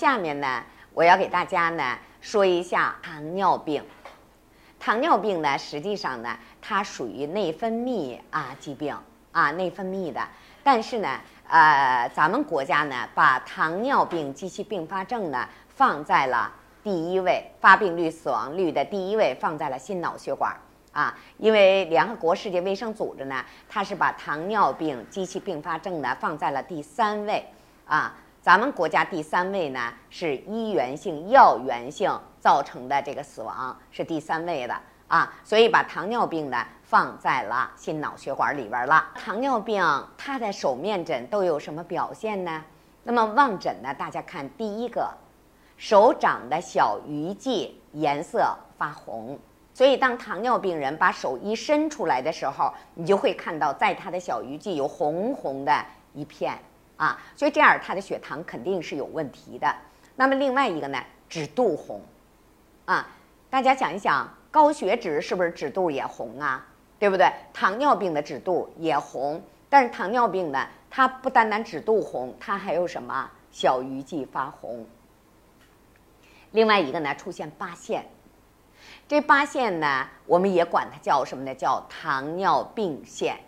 [0.00, 3.84] 下面呢，我要给大家呢说一下糖尿病。
[4.78, 8.96] 糖尿病呢，实际上呢，它属于内分泌啊疾病
[9.30, 10.26] 啊，内分泌的。
[10.62, 16.50] 但是呢，呃，咱们国家呢，把糖尿病及其并发症呢放在了
[16.82, 20.56] 第一位，发病率、死亡率的第一位放在了心脑血管
[20.92, 21.14] 啊。
[21.36, 27.44] 因为联合国世界卫生组织呢，它是把糖尿病及其并发症呢放在了第三位
[27.84, 28.14] 啊。
[28.42, 34.74] 咱们国家第三位呢是医源性、药源性造成的这个死亡是第三位的
[35.08, 39.08] 啊，所以把糖尿病呢放在了心脑血管里边了。
[39.14, 39.84] 糖尿病
[40.16, 42.64] 它的手面诊都有什么表现呢？
[43.02, 45.12] 那么望诊呢，大家看第一个，
[45.76, 49.38] 手掌的小鱼际颜色发红，
[49.74, 55.84] 所以当糖尿病人把手一伸出来的时候，你就会看到在他的小鱼际有红红的
[56.14, 56.58] 一片。
[57.00, 59.74] 啊，所以这样他的血糖肯定是有问题的。
[60.16, 62.02] 那么另外一个呢，指肚红，
[62.84, 63.08] 啊，
[63.48, 66.66] 大家想一想，高血脂是不是指肚也红啊？
[66.98, 67.32] 对不对？
[67.54, 74.84] 糖尿病的指肚也红，但是糖尿病呢，它不单单指肚红，它还有什么小鱼际发红。
[76.50, 78.04] 另外一个呢，出现八线，
[79.08, 81.54] 这八线呢，我们也管它叫什么呢？
[81.54, 83.38] 叫糖尿病线，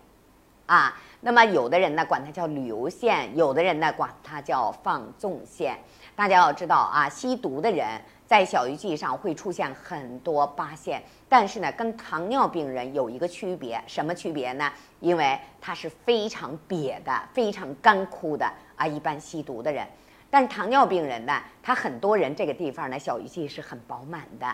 [0.72, 0.96] 啊。
[1.24, 5.78] 那么有的人呢管它叫旅游线，有的人呢管它叫放纵线。
[6.16, 7.86] 大家要知道啊，吸毒的人
[8.26, 14.72] 在小鱼际上会出现很多疤线，但是呢，跟糖尿病人有一个区别，什么区别呢？
[14.98, 19.86] 因为它是非常瘪的、非常干枯的啊，一般吸毒的人。
[20.28, 24.46] 但是糖尿病人呢，他很多人这个地方呢小鱼际是很饱满的，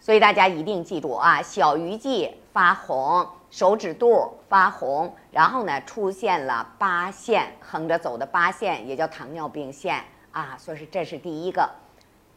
[0.00, 3.26] 所以大家一定记住啊，小鱼际发红。
[3.48, 11.70] 手指肚发红，然后呢出现了八线，横着走的八线也叫糖尿病线啊，所以说这是第一个。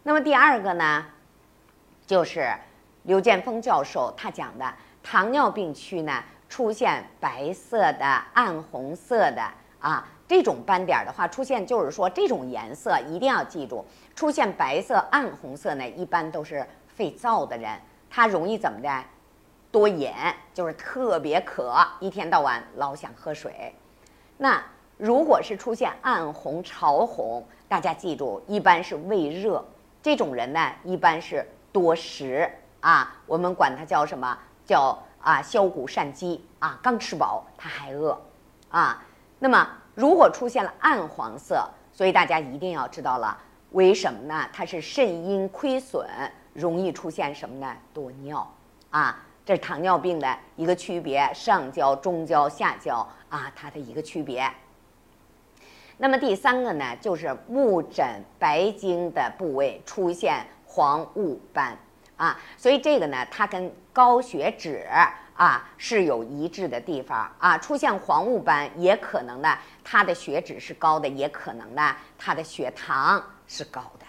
[0.03, 1.05] 那么第二个呢，
[2.05, 2.53] 就是
[3.03, 4.73] 刘建峰教授他讲的
[5.03, 9.43] 糖尿病区呢出现白色的、暗红色的
[9.79, 13.83] 啊这种斑点的话，出现就是说这种颜色一定要记住，
[14.15, 16.65] 出现白色、暗红色呢，一般都是
[16.99, 17.79] 肺燥的人，
[18.09, 19.03] 他容易怎么的？
[19.71, 20.11] 多饮
[20.53, 23.73] 就是特别渴，一天到晚老想喝水。
[24.35, 24.61] 那
[24.97, 29.63] 如果是出现暗红、潮红，大家记住，一般是胃热。
[30.01, 32.51] 这种人呢，一般是多食
[32.81, 34.37] 啊，我们管它叫什么？
[34.65, 38.19] 叫啊消谷善饥啊，刚吃饱他还饿
[38.69, 39.01] 啊。
[39.39, 39.65] 那么
[39.95, 43.37] 如果出现了暗黄色，所以大家一定要知道了，
[43.71, 44.49] 为什么呢？
[44.51, 46.05] 它是肾阴亏损，
[46.59, 47.73] 容易出现什么呢？
[47.93, 48.47] 多尿
[48.89, 49.23] 啊。
[49.45, 52.97] 这是糖尿病的一个区别，上焦、中焦、下焦
[53.29, 54.47] 啊，它的一个区别。
[55.97, 61.75] 那么第三个呢，就是目诊白经的部位出现黄雾斑
[62.15, 64.87] 啊，所以这个呢，它跟高血脂
[65.35, 67.57] 啊是有一致的地方啊。
[67.57, 74.05] 出现黄雾斑，也可能呢，它的血脂是高的，也可能呢，它的血糖是高的。